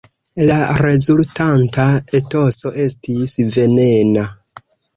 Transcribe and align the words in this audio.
La 0.45 0.55
rezultanta 0.79 1.85
etoso 2.21 2.73
estis 2.87 3.37
venena. 3.59 4.29